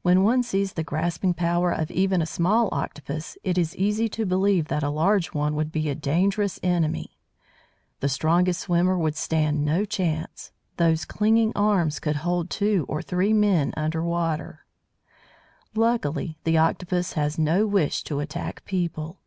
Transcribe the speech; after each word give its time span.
When 0.00 0.22
one 0.22 0.42
sees 0.42 0.72
the 0.72 0.82
grasping 0.82 1.34
power 1.34 1.70
of 1.72 1.90
even 1.90 2.22
a 2.22 2.24
small 2.24 2.70
Octopus, 2.72 3.36
it 3.44 3.58
is 3.58 3.76
easy 3.76 4.08
to 4.08 4.24
believe 4.24 4.68
that 4.68 4.82
a 4.82 4.88
large 4.88 5.34
one 5.34 5.54
would 5.56 5.70
be 5.70 5.90
a 5.90 5.94
dangerous 5.94 6.58
enemy. 6.62 7.18
The 8.00 8.08
strongest 8.08 8.60
swimmer 8.62 8.96
would 8.96 9.14
stand 9.14 9.62
no 9.62 9.84
chance: 9.84 10.52
those 10.78 11.04
clinging 11.04 11.52
arms 11.54 12.00
could 12.00 12.16
hold 12.16 12.48
two 12.48 12.86
or 12.88 13.02
three 13.02 13.34
men 13.34 13.74
under 13.76 14.02
water. 14.02 14.64
[Illustration: 15.74 15.80
WHALING.] 15.82 15.92
Luckily, 15.92 16.38
the 16.44 16.56
Octopus 16.56 17.12
has 17.12 17.38
no 17.38 17.66
wish 17.66 18.02
to 18.04 18.20
attack 18.20 18.64
people. 18.64 19.20